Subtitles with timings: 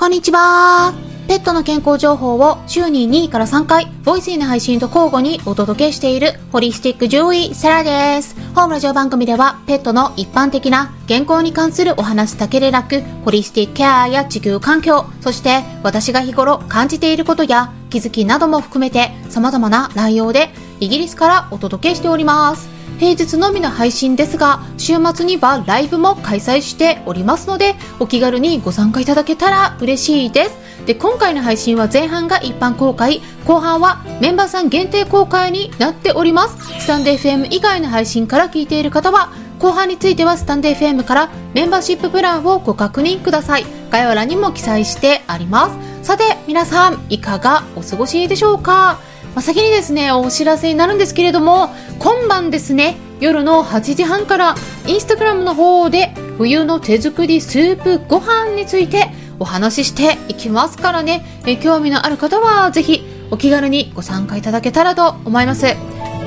[0.00, 0.94] こんにちは。
[1.28, 8.34] ペットの健康情報を週に2位から3回、ボイスイの配信と交互にお届けしているホリスティック獣医セラです。
[8.54, 20.48] 本ラジオ番組ではペットの一般的な健康に関するお話だけでなく、ホリスティックケアや地球環境、そして私が日頃感じていることや気づきなども含めて様々な内容で
[20.80, 22.79] イギリスからお届けしております。
[23.00, 30.58] 平日のみの配信ですが、週末にはライブも開催しておりますので、お気軽にご参加いただけたら嬉しいです。
[30.84, 36.56] で、今回の配信は前半が一般公開、後半はメンバーさん限定公開になっております。
[36.78, 43.64] スタンド FM 以外の配信から聞いている方は、後半についてはスタンド FM からメンバーシッププランをご確認ください。
[43.90, 45.70] 概要欄にも記載してありま
[46.02, 46.06] す。
[46.06, 48.98] さて、皆さん、いかがお過ごしでしょうか？
[49.34, 54.54] まあ、先にですねお知らせになるんですけれども今晩ですね夜の8時半から
[54.86, 61.24] インスタグラムの方で冬の手作りスープご飯についてお話ししていきますからね。
[61.46, 65.76] え興味のある方はぜひお気軽にご参加いただけたらと思います。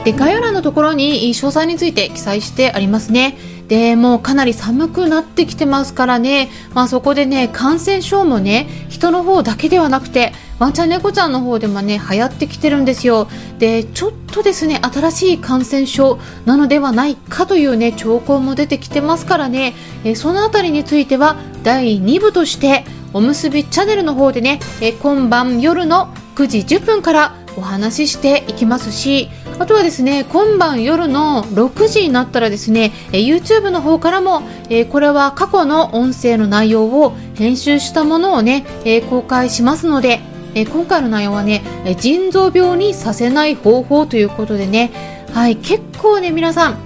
[0.04, 3.38] で概要欄のところに詳細について記載してありますね。
[3.68, 13.28] でもうかなり寒くなってきてますからね、まあ、そこでね感染症もね人の方だけではなくてワンちゃん猫ちゃんの方でもね流行ってきてるんですよ。
[13.60, 19.74] でちょっとですね新しい感染症なのではないかというね兆候も出てきてますからね。
[20.04, 29.30] えそのあたりについては第2部としておむすびチャンネルの方でねえ今晩夜の9時10分からお話ししていきますし
[29.60, 40.22] あとはですね今晩夜の6時になったらですね YouTube の方からもえこれは過去の音声の内容を編集したものをねえ公開しますので
[40.56, 44.92] え今回の内容はねえ腎臓病にさせない方法ということでね
[45.34, 46.78] はい結構ね皆さん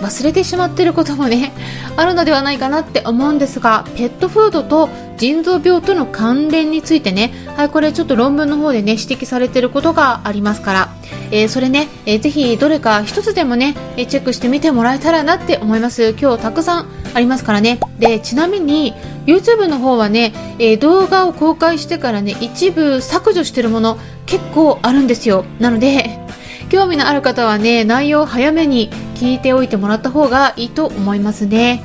[0.00, 1.52] 忘れてしまっていることもね
[1.96, 10.88] あるのではないかなって思うんですがペットフードと腎臓病との関連についてねはいこれちょっと論文の方でね指摘されていることがありますから、
[11.30, 16.14] えー、それね、えー、ぜひどれか一つでもねえチェックしてみてもらえたらなって思います。
[16.20, 17.80] 今日たくさんありますからね。
[17.98, 18.94] でちなみに
[19.26, 25.44] YouTube の方はね、えー、動画を公開してからね一部削除してるもの結構あるんですよ。
[25.58, 26.18] なので
[26.70, 31.82] 興味のある方はね内容を早めに聞いておいてもらった方がいいと思いますね。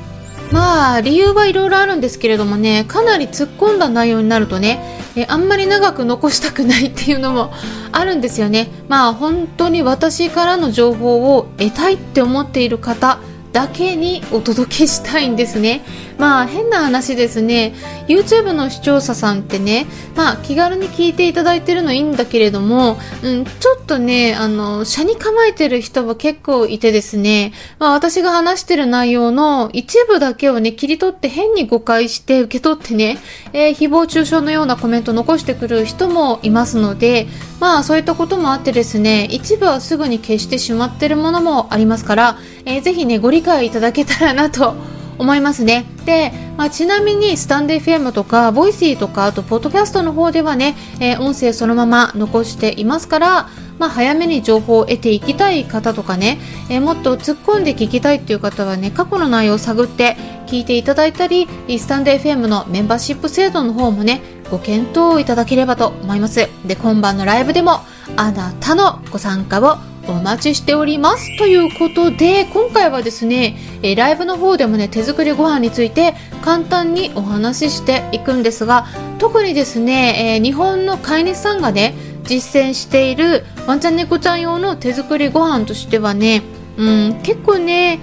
[0.54, 7.52] まあ理由はいろいろあるんですけれどもねかなり突っ込んだ内容になるとねえあんまり長く残したくないっていうのも
[7.90, 8.68] あるんですよね。
[8.88, 13.18] まあ本当に私からの情報を得たいって思っている方
[13.54, 15.82] だけにお届けしたいんですね。
[16.18, 17.72] まあ変な話ですね。
[18.08, 33.18] YouTube の視聴者さんってね、まあ気軽に聞いていただいてるのいいんだけれども、うん、ちょっとね、あの、車に構えてる人は結構いてですね、まあ私が話してる内容の一部だけをね、切り取って変に誤解して受け取ってね、
[33.52, 37.28] えー、誹謗中傷のようなコメント残してくる人もいますので、
[37.64, 44.74] まあそういったこともあってですね、一部はすぐに消してしまってるものもありますから、えー、ぜひね、ご理解いただけたらなと
[45.18, 45.84] 思いますね。
[46.04, 53.48] で、まあ、ちなみにスタンデー FM とか、ボイシーとか、あと、ポッドキャストの方ではね、えー、音声そのまま残していますから、
[53.78, 56.38] まあ、早めに情報を得ていきたい方とかね、
[56.70, 60.16] えー、もっと突っ込んで聞きたいっていう方はね、過去の内容を探って
[60.46, 61.48] 聞いていただいたり、
[61.78, 64.20] スタンデー FM のメンバーシップ制度の方もね、
[64.50, 66.48] ご検討いただければと思います。
[66.64, 67.80] で、今晩のライブでも、
[68.16, 69.78] あなたのご参加を
[70.08, 78.86] お待ちしておりますということで今回はですね、えライブの方でもね手作りご飯について簡単にお話ししていくんですが
[79.18, 81.94] 特にですね、え日本の飼い主さんがね
[82.24, 86.42] 実践しているワンちゃん猫ちゃん用の手作りご飯としてはね
[86.76, 88.00] うん、結構ね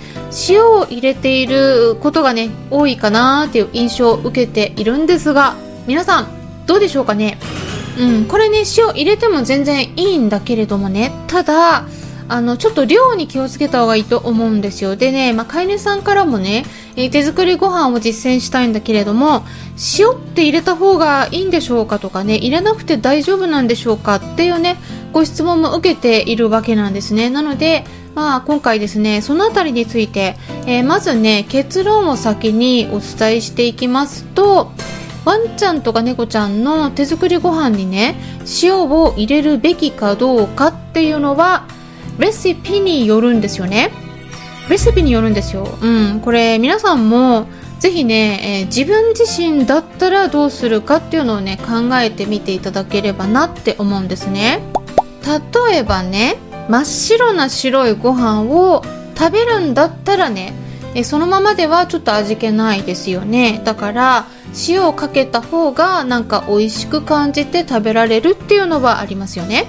[0.47, 5.55] 塩を入れていることがね多いかなっていう印象を受けているんですが
[5.87, 7.37] 皆さんどうでしょうかね？
[7.97, 11.11] うん、これね塩入れても全然いいんだけれどもね。
[11.27, 11.85] ただ
[12.27, 14.95] あのちょっと量に気をつけた方がいいと思うんですよ。
[14.95, 16.63] でね、まあ、飼い主さんからもね、
[16.95, 19.43] え手作りご飯を実践したいんだけれども
[19.99, 24.77] 塩って入れた方がいいんでしょうかとかね入れなくて大丈夫なんでしょうかっていうね
[25.11, 27.29] ご質問も受けているわけなんですね。
[27.29, 34.71] なのでまあ、今回ですねそのあたりについて、えー、まずね結論を先にお伝えしていきますと
[35.25, 38.15] ワンちゃんとか猫ちゃんの手作りご飯にね
[38.63, 41.67] 塩を入れるべきかどうかっていうのは
[42.17, 43.91] レシピによるんですよね。
[44.69, 45.67] レシピによるんですよ。
[45.81, 46.21] うん。
[46.21, 47.47] これ皆さんも
[47.79, 54.61] ぜひね、えー、自分自身だったらどうするかっていうのをね考えてみていただければなって思うんですね。
[55.67, 56.37] 例えばね
[56.69, 58.83] 真っ白な白いご飯を
[59.17, 60.53] 食べるんだったらね
[61.03, 63.61] そのままではちょっと味気ないですよね。
[63.63, 64.25] だから
[64.67, 69.65] 塩をかけた方がなんか美味しく感じて食べられるっていうのはありますよね。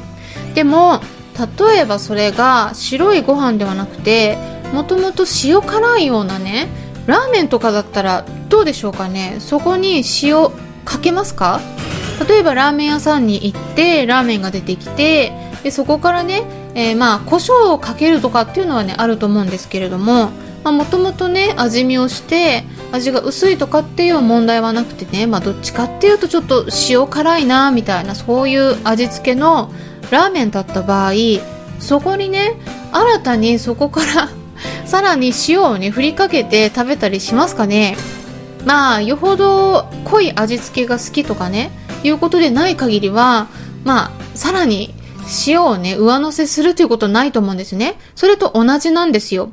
[0.55, 1.00] でも
[1.38, 4.37] 例えばそれが白いご飯ではなくて
[4.73, 6.69] もともと塩辛いようなね
[7.06, 9.37] ラーメンとかだったらどうでしょうかね。
[9.38, 10.50] そこに塩
[10.84, 11.61] かけますか？
[12.29, 15.32] 例えばラーメン屋さんに行ってラーメンが出てきて
[15.62, 16.44] でそこからね、
[16.75, 20.31] えー、まあ胡椒をかけるとかっていうのはねあると思うんですけれども
[20.70, 29.73] もともとね味見をして味が薄いとかっていう問題はなくてね、まあ、どっちかっていうとちょっと塩辛いなみたいなそういう味付けの
[30.11, 31.12] ラーメンだった場合
[31.81, 32.55] そこにね
[32.93, 34.29] 新たにそこから
[34.87, 37.97] さらに塩をね振りかけて食べたりしますかね。
[38.65, 41.73] まあよほど濃い味付けが好きとかね
[42.05, 43.49] いうことでない限りは
[43.85, 44.94] まあさらに
[45.47, 47.99] 塩をね上乗せするということないと思うんですね。
[48.15, 49.50] それと同じなんですよ。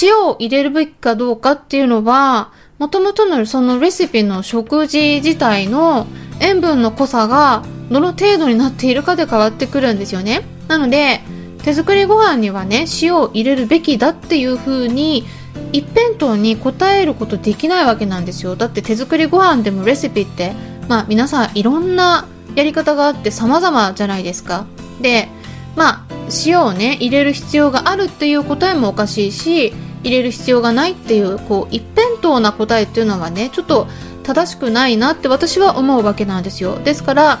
[0.00, 6.06] 塩を入れるべきかどうかっていうのはもともとのそのレシピの食事自体の
[6.40, 10.42] 塩分の濃さがどの程度になっているかで変わってくるんですよね。
[10.68, 11.20] なので
[11.62, 15.24] 手作りご飯にはね塩を入れるべきだっていう風に
[15.72, 18.56] 一辺倒に答えることできないわけなんですよ。
[18.56, 20.52] だって手作りご飯でもレシピって
[20.88, 24.66] まあ皆さんいろんなやり方があって様々じゃないですか。
[25.00, 25.28] で
[25.76, 26.12] まあ
[26.46, 29.72] 塩をね入れる必要があるっていう答えもおかしいし
[30.02, 33.86] 入れる必要がないっていうこう一辺倒な答えっていうのはねちょっと
[34.22, 36.78] 正しくないなって私は思うわけなんですよ。
[36.78, 37.40] ですから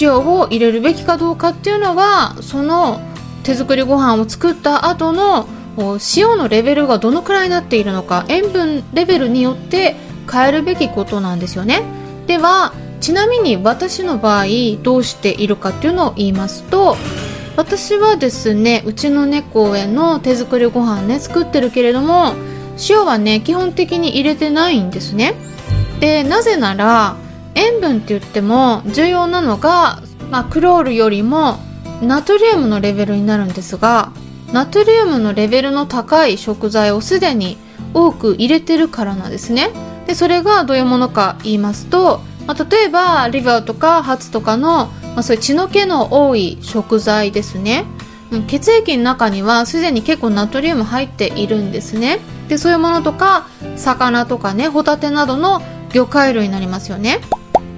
[0.00, 3.00] 塩を入れるべきかどうかっていうのはその
[3.42, 5.48] 手作りご飯を作った後の
[6.16, 9.96] 塩のレベルがどのくらいになっているのか塩分レベルによって
[10.30, 11.82] 変えるべきことなんですよね。
[12.26, 14.46] ではちなみに私の場合
[14.82, 16.96] どうしているかっていうのを言いますと
[17.56, 22.34] 私はですねうちの猫への手作りご飯ね作ってるけれども
[22.88, 25.34] 塩はね基本的に入れてないんですね。
[26.00, 27.16] でなぜなら
[27.54, 31.58] 塩分って言っても重要なのが、まあ、クロールよりも
[32.00, 34.12] ナトリウムのレベルになるんですが
[34.52, 37.56] ナトリウムのレベルの高い食材をすでに
[37.94, 39.70] 多く入れてるからなんですね。
[40.06, 47.84] でそれがどういうものか言いますと、まあ、例えばリバーとかハツとかの、まあ、そういう血の気の多い食材ですね。
[48.46, 52.18] 血液の中にはすでに結構ナトリウム入っているんですね。
[52.48, 55.60] でそういうものとか魚とかねホタテなどの
[55.90, 57.20] 魚介類になりますよね。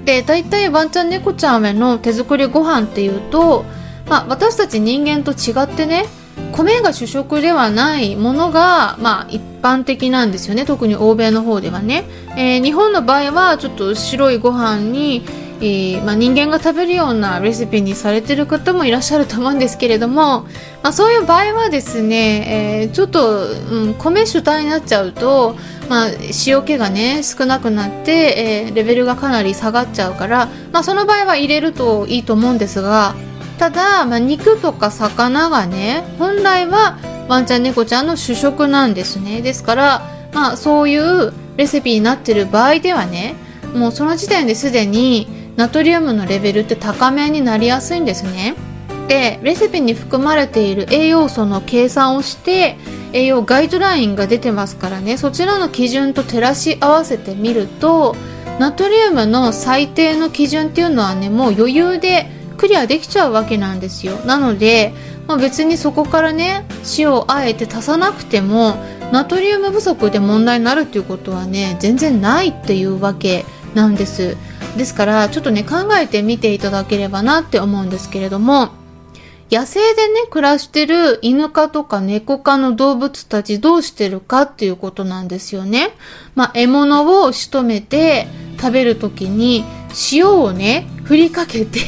[0.04, 3.64] で大体ワンちゃん猫ちゃんへの手作りご飯っていうと、
[4.08, 6.06] まあ、私たち人間と違ってね
[6.52, 10.64] 米が主食ではないものが、まあ、一般的なんですよね。
[10.64, 12.04] 特に欧米の方ではね、
[12.36, 15.24] えー、日本の場合はちょっと白いご飯に、
[15.64, 20.42] えー、まあ、人間が食べるようなレシピにされてる方もいらっしゃると思うんですけれども、
[20.82, 25.56] まあ、そういう場合はですね、えー、ちょっと、うん、米主体になっちゃうと、
[25.88, 26.08] まあ、
[26.46, 33.14] 塩気がね少なくなって、えー、レベルがかなり下がっちゃうから、まあ、その場合は入れるといいと思うんですが
[33.58, 39.40] ただ、まあ、肉とか魚がね本来はワンちゃん猫ちゃんの主食なんですね。
[39.40, 40.02] ですから、
[40.34, 43.34] まあ、そういうレシピになってる場合ではね
[43.74, 48.54] もうその時点ですでにナトリウムのレベルって高めになりやすいんですね。
[49.08, 52.78] でレシピに含まれている栄養素の計算をして
[53.12, 55.16] 栄養ガイドラインが出てますからね。
[55.16, 58.16] そちらの基準と照らし合わせてみると
[58.58, 64.16] ナトリウムの最低の基準っていうのはねもう余裕でクリアできちゃうわけなんですよ。
[64.24, 64.94] なので、
[65.26, 66.64] まあ、別にそこからね
[66.96, 68.76] 塩をあえて足さなくても
[69.12, 74.36] ナトリウム不足で問題になるっていうことはね全然ないっていうわけなんです。
[74.76, 78.70] ですからちょっとね考えてみていただければなって思うんですけれども
[79.50, 85.90] 野生でね、暮らしてる犬科とか猫科の動物たちどうしてるかっていうことなんですよね。
[86.34, 88.26] まあ、獲物を仕留めて
[88.58, 89.64] 食べるときに
[90.10, 91.78] 塩をね、振りかけて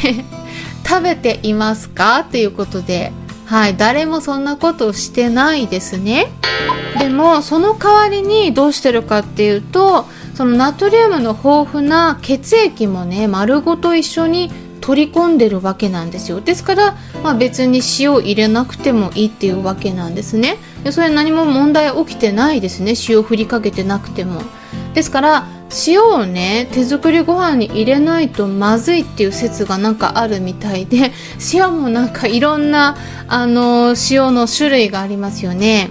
[0.87, 3.13] 食べていますかっていうことで、
[3.47, 6.31] はい、誰もそんなことをしてないですね。
[6.99, 14.51] でも、その代わりにどうしてるかっていうと、そのナトリウムの豊富な血液もね、丸ごと一緒に
[14.83, 16.43] 取り込んでるわけなんですよ。
[16.43, 20.59] ですから、まあ、別に塩を入れなくてもいいっていうわけなんですね。
[20.85, 22.93] でそれ何も問題起きてないですね。
[23.09, 24.43] 塩を振りかけてなくても。
[24.93, 25.47] ですから
[25.87, 31.13] 塩をね手作りご飯に入れないとまずいっていう説がなんかあるみたいで
[31.55, 32.95] 塩もなんかいろんな
[33.27, 35.91] あの塩の種類がありますよね。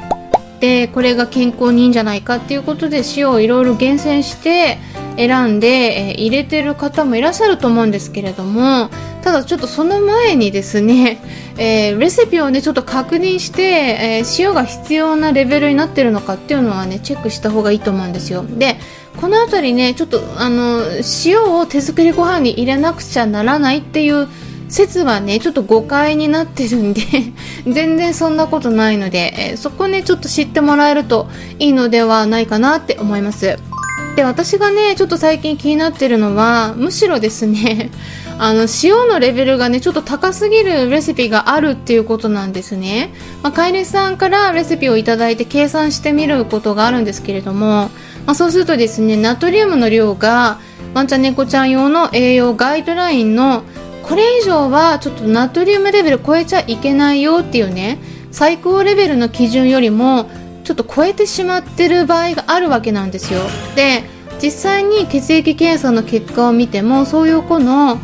[0.60, 4.78] でこれが健康にいいんじゃないかっていうことで塩をいろいろ厳選して
[5.18, 8.90] 選んで、えー、入れてる方もいらっしゃると思うんですけれども
[9.22, 11.20] ただちょっとその前にですね、
[11.58, 18.46] えー、レシピをねちょっと確認して、えー、塩が必要なレベルになってるのかっていうのはねチェックした方がいいと思うんですよ。
[18.48, 18.78] で
[19.20, 20.84] この辺りねちょっとあの
[21.26, 24.28] 塩を手作りご飯に入れなくちゃならないっていう
[24.70, 27.02] 説はねちょっと誤解になってるんで
[27.68, 31.28] 全然そんなことないので、えー、そこねちょっと知ってもらえると
[31.60, 33.58] いいのではないかなって思います。
[34.16, 37.92] で私がねちょっと最近気になってるのはむしろですね
[38.40, 47.90] あの塩のレベルがねちょっと高すぎるレシピがあるっていうことなんですね、まあ、飼い主さんからレシピを頂いて計算してみることがあるんですけれども、
[48.26, 50.60] まあ、そうするとですねナトリウムの量が
[50.94, 53.64] ワンちゃん猫ちゃん用の栄養ガイドラインの
[54.08, 57.98] これ以上はちょっとナトリウムレベル超えちゃいけないよっていうね
[58.32, 60.30] 最高レベルの基準よりも
[60.64, 63.40] ちょっと超えてしまってる場合があるわけなんですよ。
[63.76, 64.04] で
[64.42, 67.98] 実際に血液検査の結果を見てもそういう子の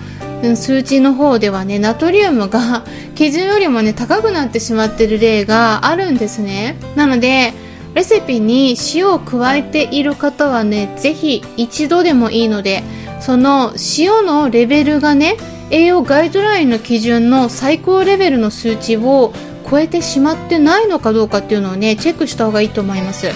[0.55, 6.77] 数値の方ではねナトリウムが 基準よりもね高くなってしまってる例があるんですね。
[6.95, 7.53] なので
[7.93, 12.83] レシピに塩を加えている方はねぜひ一度でもいいので
[13.19, 15.35] その塩のレベルがね
[15.71, 19.33] 栄養ガイドラインの基準の最高レベルの数値を
[19.69, 23.31] 超えてしまってないのかどうかっていうのをねチェックした方がいいと思います。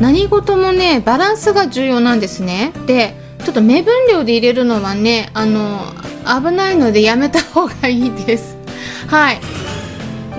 [0.00, 2.72] 何事もねバランスが重要なんですね。
[2.86, 3.14] で
[3.44, 5.80] ちょっと目分量で入れるのはねあの
[6.24, 8.56] 危ないのでやめた方がいいです。
[9.06, 9.40] はい。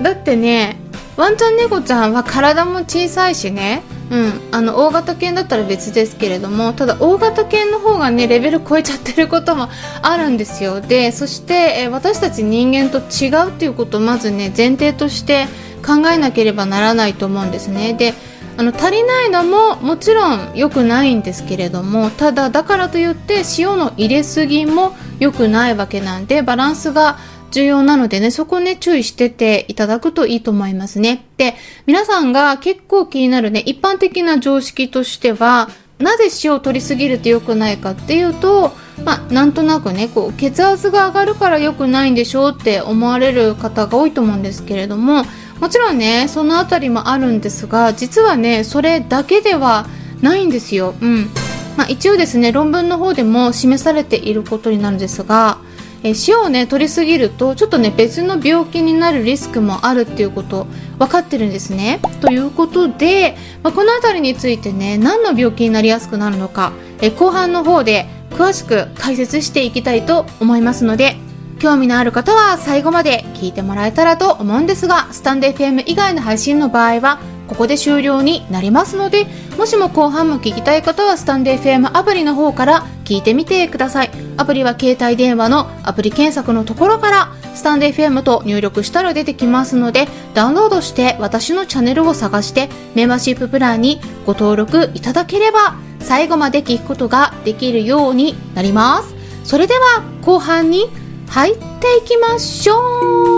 [0.02, 0.76] だってね
[1.16, 9.68] ワンちゃん猫ちゃんは体も小さいしねうん、あの大型犬だったら別ですけれどもただ大型犬の方がねレベル超えちゃってることも
[10.02, 10.80] あるんですよ。
[10.80, 15.46] でそして、え私たち人間と違うっていうことをまずね前提として
[15.86, 17.94] 考えなければならないと思うんですね。
[17.94, 18.14] で
[18.56, 27.18] あの足りないのももちろん良くないんですけれどもただだからといって塩の入れすぎも良くないわけなんでバランスが
[27.50, 31.24] 重要なのでね、そこね、注意してていただくといいと思いますね。
[31.36, 31.54] で、
[31.86, 38.72] 皆さんが結構気になるね、一般的な常識としては、なぜ塩を取りすぎると良くないかっていうと、
[39.04, 45.24] まあ、なんとなくね、こう、血圧が上がるから良くないんでしょうって思われる方が多いと思うんですけれども、
[45.60, 49.86] もちろんね、そのあたりもあるんですが、実はね、それだけでは
[50.20, 50.94] ないんですよ。
[51.00, 51.30] うん。
[51.76, 55.58] まあ、一応ですね、論文の方でも示されていることになるんですが、
[56.02, 60.66] え塩をね取りすぎるとちょっとね別の病気になるリスクもあるっていうこと
[60.98, 62.00] 分かってるんですね。
[62.20, 71.16] ということで、まあ、この辺りについてね何の病気になりやすくなるのか、え後半の方で詳しく解説していきたいと思いますので
[71.58, 79.26] 興味のある方は最後まで聞いてもらえたらと思うんですがスタンド FM 以外の配信の場合はここで終了になりますので
[79.56, 84.10] もしも後半も聞きたい方はスタンド FM アプリの方から聞いてみてください。
[84.36, 99.14] アプリは携帯電話のアプリ検索のところからスタンド FM と入力したら出てきますのでダウンロードして私のチャンネルを探してメンバーシッププランにご登録いただければ最後まで聞くことができるようになります。
[99.42, 100.86] それでは後半に
[101.28, 103.37] 入っていきましょう。